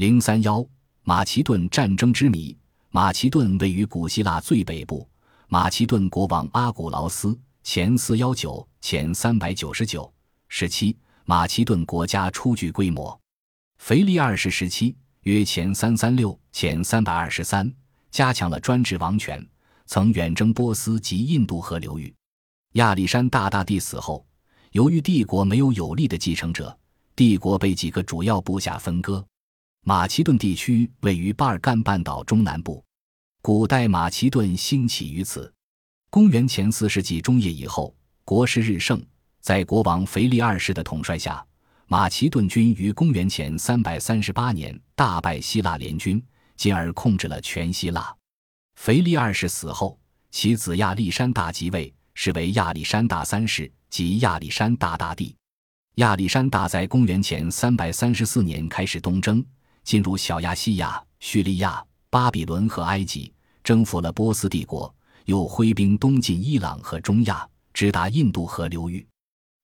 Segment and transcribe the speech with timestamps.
[0.00, 0.66] 零三幺
[1.02, 2.56] 马其顿战争之谜。
[2.88, 5.06] 马其顿位于古希腊最北部。
[5.46, 10.10] 马其顿国王阿古劳斯（前四幺九前三百九十九）
[10.48, 13.20] 时期，马其顿国家初具规模。
[13.76, 17.70] 腓力二世时期（约前三三六前三百二十三），
[18.10, 19.46] 加强了专制王权，
[19.84, 22.10] 曾远征波斯及印度河流域。
[22.72, 24.24] 亚历山大大帝死后，
[24.72, 26.74] 由于帝国没有有力的继承者，
[27.14, 29.22] 帝国被几个主要部下分割。
[29.82, 32.84] 马其顿地区位于巴尔干半岛中南部，
[33.40, 35.50] 古代马其顿兴起于此。
[36.10, 39.02] 公元前四世纪中叶以后，国势日盛，
[39.40, 41.42] 在国王腓力二世的统帅下，
[41.86, 46.22] 马其顿军于公元前三百三十八年大败希腊联军，
[46.56, 48.14] 进而控制了全希腊。
[48.74, 49.98] 腓力二世死后，
[50.30, 55.34] 其子亚历山大即位，是为亚历山大三世即亚历山大大帝。
[55.94, 59.42] 亚历山大在公元前三百三十四年开始东征。
[59.82, 63.32] 进入小亚细亚、叙利亚、巴比伦和埃及，
[63.64, 64.92] 征服了波斯帝国，
[65.24, 69.06] 又挥兵东进伊朗和中亚，直达印度河流域。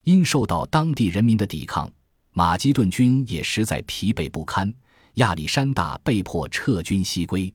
[0.04, 1.90] 因受到当地人民的抵抗，
[2.32, 4.72] 马其顿军也实在疲惫不堪。
[5.14, 7.50] 亚历山大被迫撤军西归。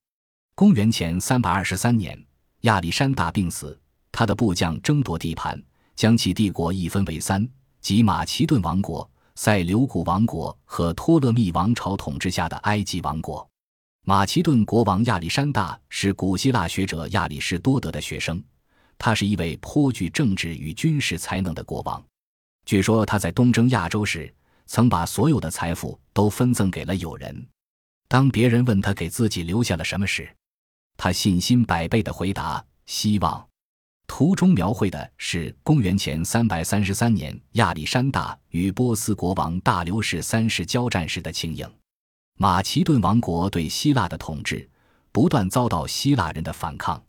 [0.55, 2.19] 公元前三百二十三年，
[2.61, 3.79] 亚历山大病死，
[4.11, 5.61] 他的部将争夺地盘，
[5.95, 7.47] 将其帝国一分为三，
[7.81, 9.07] 即马其顿王国。
[9.41, 13.49] 在留古王国和托勒密王朝统治下的埃及王国，
[14.03, 18.39] 马其顿国王亚历山大是古希腊学者亚里士多德的学生，
[18.99, 22.05] 他是一位颇具政治与军事才能的国王。
[22.67, 24.31] 据说他在东征亚洲时，
[24.67, 27.47] 曾把所有的财富都分赠给了友人。
[28.07, 30.31] 当别人问他给自己留下了什么时，
[30.97, 33.43] 他信心百倍地回答：“希望。”
[34.13, 41.65] 图中描绘的是公元前三百三十三年亚历山大与波斯国王大流士三世交战时的情影。
[42.37, 44.69] 马其顿王国对希腊的统治
[45.13, 47.01] 不断遭到希腊人的反抗。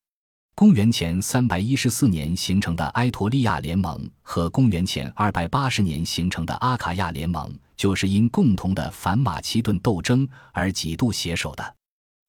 [0.55, 11.75] 公元前三百一十四年形成的埃托利亚联盟和公元前二百八十年形成的阿卡亚联盟，就是因共同的反马其顿斗争而几度携手的。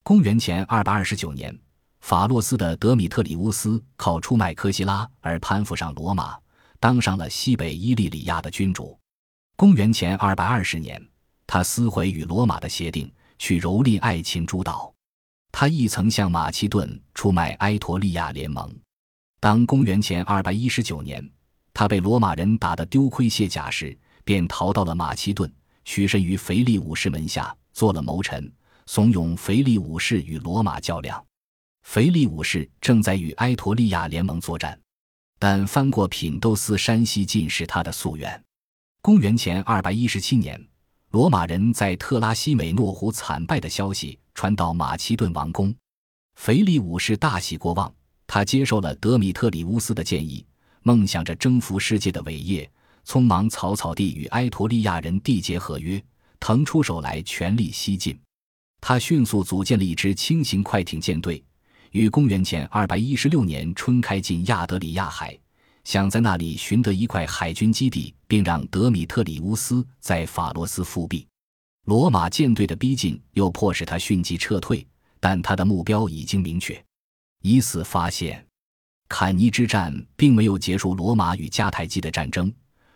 [0.04, 1.56] 公元前二百二十九年。
[2.04, 6.38] 法洛斯的德米特里乌斯靠出卖科西拉而攀附上罗马，
[6.78, 9.00] 当上了西北伊利里亚的君主。
[9.56, 11.02] 公元前二百二十年，
[11.48, 13.10] 他撕毁与罗马的协定，
[13.40, 14.94] 去蹂躏爱琴诸岛。
[15.50, 18.70] 他亦曾向马其顿出卖埃托利亚联盟。
[19.40, 21.26] 当公元前二百一十九年，
[21.74, 25.50] 他被罗马人打得丢盔卸甲时，便逃到了马其顿，
[25.86, 28.54] 屈身于腓力武士门下，做了谋臣，
[28.88, 31.26] 怂恿腓力武士与罗马较量。
[31.84, 34.80] 腓力五世正在与埃托利亚联盟作战，
[35.38, 38.44] 但翻过品斗斯山西尽是他的夙愿。
[39.02, 40.60] 公元前二百一十七年，
[41.12, 45.76] 罗马人在特拉西美诺湖惨败的消息传到马其顿王宫，
[46.36, 47.94] 腓力五世大喜过望，
[48.26, 50.44] 他接受了德米特里乌斯的建议，
[50.82, 52.68] 梦想着征服世界的伟业，
[53.06, 56.04] 匆忙草草地与埃托利亚人缔结合约，
[56.40, 58.20] 腾出手来全力西进。
[58.82, 61.44] 他迅速组建了一支轻型快艇舰队。
[61.94, 65.38] 于公元前二百一十六年春开进亚德里亚海，
[65.84, 71.28] 想在那里寻得一块海军基地，并让德米特里乌斯在法罗斯复辟。
[71.86, 74.84] 罗马舰队的逼近又迫使他迅即撤退，
[75.20, 76.84] 但他的目标已经明确。
[77.44, 78.44] 以此发现，
[79.08, 82.52] 坎尼之战并没有结束罗马与迦太基的战争，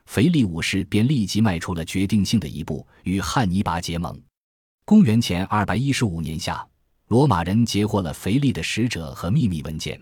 [0.08, 4.20] 腓力五世便立即迈出了决定性的一步，与汉尼拔结盟。
[4.86, 6.68] 公元前二百一十五年夏。
[7.08, 9.98] 罗马人截获了腓力的使者和秘密文件，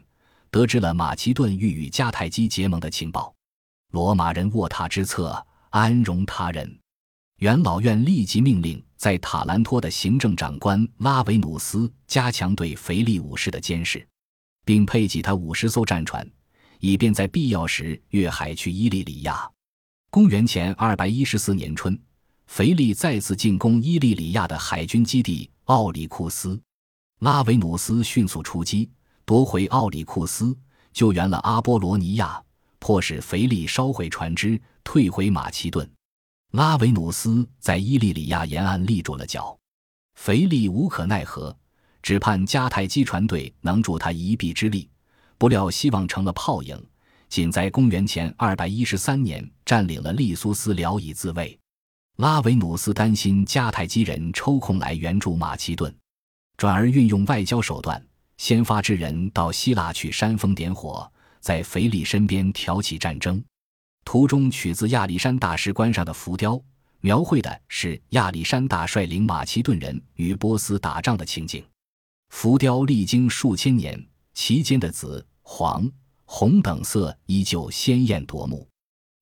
[0.50, 3.32] 得知了马其顿欲与迦太基结盟的情报。
[3.92, 6.80] 罗马人卧榻之侧，安容他人。
[7.38, 14.06] 元老院立即命令在塔兰托的行政长官拉维努斯加强对腓力武士的监视，
[14.66, 16.28] 并配给他五十艘战船，
[16.80, 19.48] 以便在必要时越海去伊利里亚。
[20.10, 21.96] 公元前二百一十四年春，
[22.48, 26.60] 腓力再次进攻伊利里亚的海军基地奥里库斯。
[27.20, 28.90] 拉维努斯迅速出击，
[29.24, 30.56] 夺回奥里库斯，
[30.92, 32.42] 救援了阿波罗尼亚，
[32.78, 35.90] 迫使腓力烧毁船只，退回马其顿。
[36.52, 39.58] 拉维努斯在伊利里亚沿岸立住了脚，
[40.16, 41.56] 腓力无可奈何，
[42.02, 44.90] 只盼迦太基船队能助他一臂之力。
[45.38, 46.82] 不料希望成了泡影，
[47.28, 51.58] 仅在公元前二百一十三年占领了利苏斯，聊以自卫。
[52.18, 55.94] 拉维努斯担心迦太基人抽空来援助马其顿。
[56.58, 58.02] 转而运用外交手段，
[58.38, 63.44] 先发制人到希腊去煽风点火，在腓力身边挑起战争。
[64.04, 66.62] 图中取自亚历山大石棺上的浮雕，
[67.02, 71.64] 描绘的是亚历山大率领马其顿人与波斯打仗的情景。
[72.30, 74.02] 浮雕历经数千年，
[74.34, 75.90] 其间的紫、黄、
[76.26, 78.68] 红等色依旧鲜艳夺目。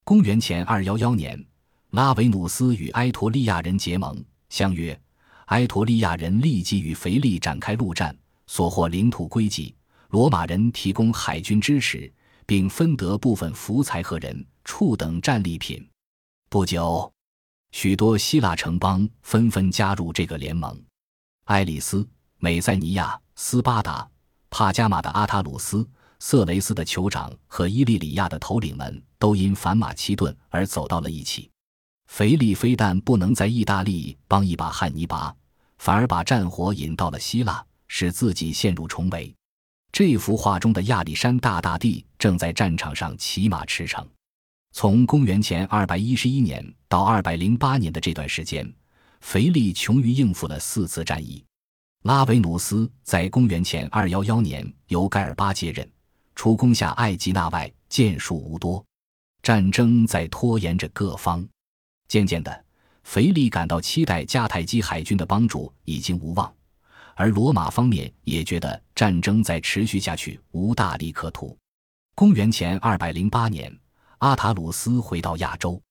[0.04, 1.44] 公元前二幺幺年，
[1.92, 5.00] 拉维努斯与埃托利亚人结盟，相约。
[5.48, 8.16] 埃陀利亚人立即与腓力展开陆战，
[8.48, 9.76] 所获领土归集，
[10.10, 12.12] 罗马人提供海军支持，
[12.46, 15.86] 并分得部分福财和人畜等战利品。
[16.50, 17.12] 不久，
[17.72, 20.80] 许多希腊城邦纷纷加入这个联盟。
[21.46, 22.08] 爱丽丝、
[22.38, 24.08] 美塞尼亚、斯巴达、
[24.50, 25.88] 帕加马的阿塔鲁斯、
[26.20, 31.50] 色雷斯的酋长和伊利里亚的头领们都因反马其顿而走到了一起。
[32.14, 35.36] 腓力非但不能在意大利帮一把汉尼拔，
[35.80, 39.34] 反而把战火引到了希腊，使自己陷入重围。
[39.92, 44.06] 这幅画中的亚历山大大帝正在战场上骑马驰骋。
[44.74, 48.72] 从公元前二百一十一年到二百零八年的这段时间，
[49.22, 51.44] 腓力穷于应付了四次战役。
[52.04, 55.92] 拉维努斯在公元前二幺幺年由盖尔巴接任，
[56.36, 58.86] 除攻下艾吉纳外，建树无多。
[59.42, 61.44] 战争在拖延着各方。
[62.14, 62.64] 渐渐的，
[63.02, 66.54] 腓力感到期待迦太基海军的帮助已经无望，
[67.16, 71.58] 而罗马方面也觉得战争再持续下去无大利可图。
[72.14, 73.76] 公元前二百零八年。
[74.20, 75.82] 阿塔鲁斯回到亚洲。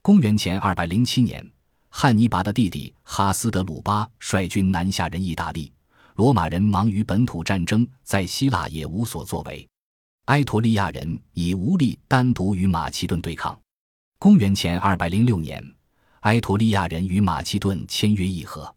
[0.00, 1.46] 公元前二百零七年，
[1.90, 5.70] 汉尼拔的弟弟哈斯德鲁巴率军南下人意大利。
[6.14, 9.68] 罗马人忙于本土战争，在希腊也无所作为。
[10.24, 13.56] 埃托利亚人已无力单独与马其顿对抗。
[14.18, 15.62] 公元前二百零六年，
[16.20, 18.74] 埃托利亚人与马其顿签约议和，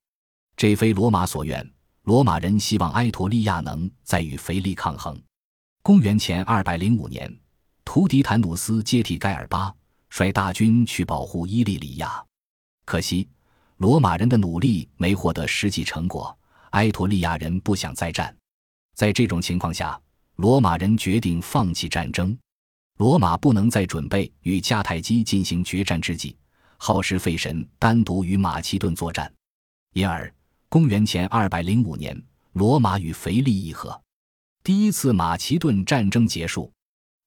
[0.57, 1.65] 这非罗马所愿。
[2.03, 5.17] 罗马人希望埃托利亚能再与腓力抗衡。
[5.81, 7.33] 公元前二百零五年。
[7.85, 9.73] 图迪坦努斯接替盖尔巴，
[10.09, 12.23] 率大军去保护伊利里亚。
[12.85, 13.27] 可惜，
[13.77, 16.37] 罗马人的努力没获得实际成果。
[16.71, 18.35] 埃托利亚人不想再战，
[18.93, 19.99] 在这种情况下，
[20.35, 22.37] 罗马人决定放弃战争。
[22.99, 26.35] 罗马不能再准备与迦太基进行决战之际，
[26.75, 29.31] 耗时费神单独与马其顿作战。
[29.93, 30.29] 因而，
[30.67, 33.97] 公元前二百零五年，罗马与腓力议和，
[34.65, 36.69] 第一次马其顿战争结束。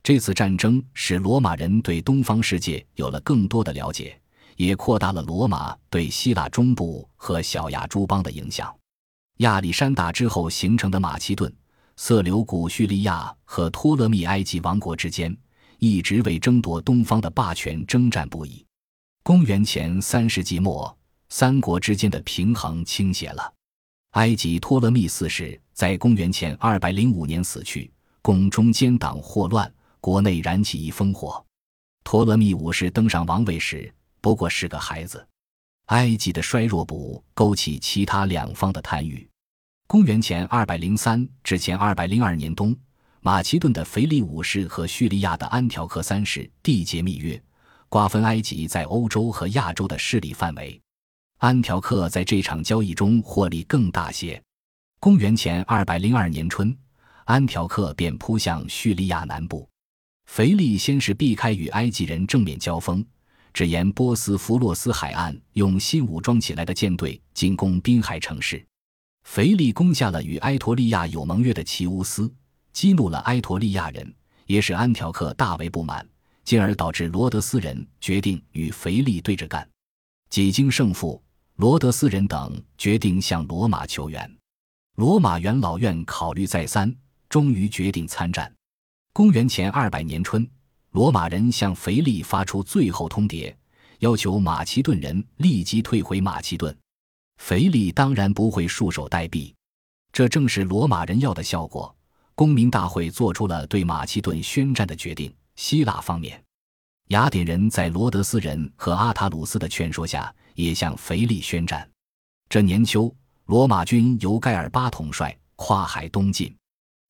[0.03, 4.21] 这次战争使罗马人对东方世界有了更多的了解，
[4.57, 8.71] 也扩大了罗马对希腊中部和小亚诸邦的影响。
[9.39, 11.51] 亚历山大之后形成的马其顿、
[11.97, 15.35] 色流古叙利亚和托勒密埃及王国之间，
[15.85, 18.65] 一直为争夺东方的霸权征战不已。
[19.25, 20.97] 公元前三世纪末，
[21.29, 23.53] 三国之间的平衡倾斜了。
[24.11, 27.91] 埃及托勒密四世在公元前二百零五年死去，
[28.23, 29.69] 宫中奸党祸乱。
[30.01, 31.45] 国内燃起一烽火。
[32.05, 35.27] 托勒密五世登上王位时不过是个孩子。
[35.87, 39.29] 埃及的衰弱不勾起其他两方的贪欲。
[39.89, 42.77] 公元前二百零三至前二百零二年冬，
[43.25, 47.41] 马其顿的腓力五世和叙利亚的安条克三世缔结密约，
[47.89, 50.81] 瓜分埃及在欧洲和亚洲的势力范围。
[51.39, 54.43] 安条克在这场交易中获利更大些。
[54.99, 56.77] 公元前二百零二年春，
[57.25, 59.69] 安条克便扑向叙利亚南部。
[60.27, 63.07] 腓力先是避开与埃及人正面交锋，
[63.55, 68.67] 只沿波斯弗洛斯海岸用新武装起来的舰队进攻滨海城市。
[69.23, 72.29] 腓力攻下了与埃托利亚有盟约的齐乌斯，
[72.73, 74.15] 激怒了埃托利亚人，
[74.47, 76.07] 也使安条克大为不满，
[76.45, 79.69] 进而导致罗德斯人决定与腓力对着干。
[80.31, 81.23] 几经胜负，
[81.57, 84.37] 罗德斯人等决定向罗马求援。
[84.97, 86.95] 罗马元老院考虑再三，
[87.29, 88.53] 终于决定参战。
[89.13, 90.49] 公元前二百年春，
[90.93, 93.55] 罗马人向腓力发出最后通牒，
[93.99, 96.75] 要求马其顿人立即退回马其顿。
[97.37, 99.53] 腓力当然不会束手待毙，
[100.13, 101.95] 这正是罗马人要的效果。
[102.43, 105.33] 公民大会做出了对马其顿宣战的决定。
[105.55, 106.43] 希腊方面，
[107.11, 111.89] 雅典人在罗德斯人和阿塔鲁斯的劝说下，也向腓力宣战。
[112.49, 116.53] 这年秋，罗马军由盖尔巴统帅跨海东进。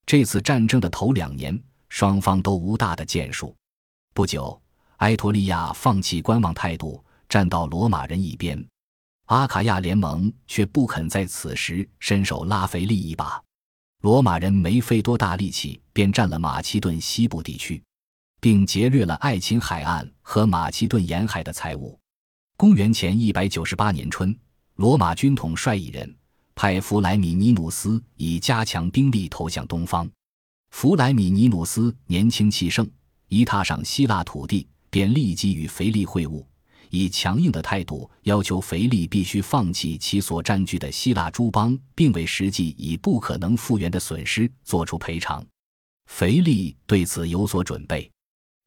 [0.04, 1.58] 这次战争的头两年。
[1.88, 3.56] 双方都无大的建树。
[4.12, 4.60] 不久，
[4.98, 8.62] 埃托利亚放弃观望态度，站到罗马人一边。
[9.28, 13.42] 阿卡亚联盟却不肯在此时伸手拉腓力一把。
[14.02, 17.80] 罗马人没费多大力气，便占了马其顿西部地区，
[18.40, 21.96] 并劫掠了爱琴海岸和马其顿沿海的财物。
[22.56, 24.36] 公元前一百九十八年春，
[24.74, 26.12] 罗马军统帅一人
[26.56, 30.10] 派弗莱米尼努斯以加强兵力投向东方。
[30.72, 32.84] 弗莱米尼努斯年轻气盛，
[33.28, 36.44] 一踏上希腊土地，便立即与腓力会晤，
[36.92, 45.42] 以强硬的态度要求腓力必须放弃其所占据的希腊诸邦，并为实际已不可能复原的损失作出赔偿。
[46.10, 48.10] 腓力对此有所准备，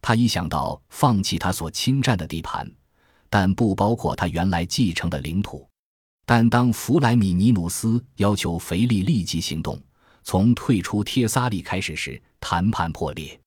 [0.01, 2.67] 他一想到放弃他所侵占的地盘，
[3.29, 5.67] 但不包括他原来继承的领土。
[6.25, 9.79] 但当弗莱米尼努斯要求腓力立即行动，
[10.23, 13.39] 从退出帖撒利开始时，谈判破裂。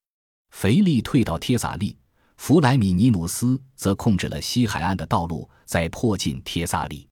[0.50, 1.96] 腓力退到帖撒利，
[2.38, 7.06] 弗莱米尼努斯则控制了西海岸的道路，在迫近帖萨利。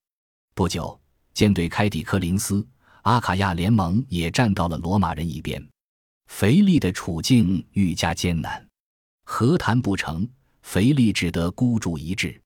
[0.54, 0.98] 不久，
[1.34, 2.66] 舰队开抵科林斯，
[3.02, 5.62] 阿卡亚联盟也站到了罗马人一边。
[6.28, 8.66] 腓力的处境愈加艰难，
[9.24, 10.26] 和谈不成，
[10.62, 12.40] 腓力只得孤注一掷。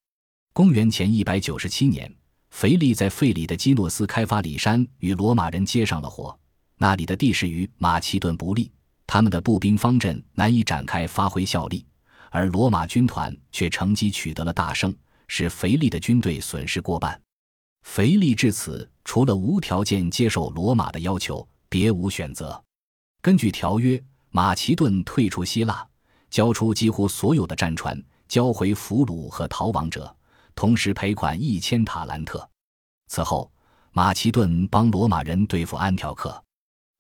[0.52, 2.12] 公元前一百九十七年。
[2.50, 6.37] 腓力在费里的基诺斯开发里山，与罗马人接上了火。
[6.78, 8.72] 那里的地势与马其顿不利，
[9.06, 11.87] 他们的步兵方阵难以展开发挥效力，
[12.30, 14.94] 而罗马军团却乘机取得了大胜，
[15.28, 17.20] 使腓力的军队损失过半。
[17.82, 22.62] 腓力至此，除了无条件接受罗马的要求，别无选择。
[23.20, 25.87] 根据条约，马其顿退出希腊，
[26.30, 30.14] 交出几乎所有的战船，交回俘虏和逃亡者。
[30.54, 32.49] 同时赔款一千塔兰特。
[33.06, 33.50] 此后，
[33.92, 36.42] 马其顿帮罗马人对付安条克，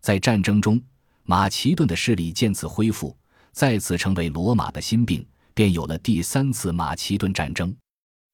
[0.00, 0.82] 在战争中，
[1.24, 3.16] 马其顿的势力渐次恢复，
[3.52, 7.74] 再次成为罗马的心病，便有了第三次马其顿战争。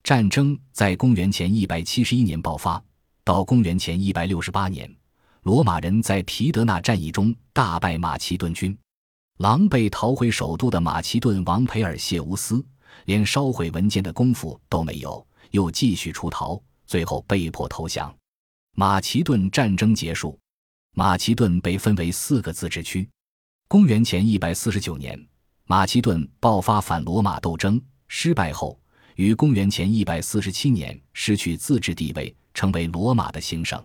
[0.03, 2.83] 战争在公元前一百七十一年爆发，
[3.25, 4.95] 到公元前一百六十八年，
[5.43, 8.77] 罗马人在皮德纳战役中大败马其顿军，
[9.39, 12.65] 狼狈逃回首都的马其顿王培尔谢乌斯。
[13.05, 18.13] 连烧毁文件的功夫都没有，又继续出逃，最后被迫投降。
[18.75, 20.39] 马其顿战争结束，
[20.95, 23.07] 马其顿被分为四个自治区。
[23.69, 25.21] 公元前一百四十九年，
[25.65, 28.79] 马其顿爆发反罗马斗争，失败后，
[29.17, 33.85] 于公元前一百四十七年失去自治地位，成为罗马的行省。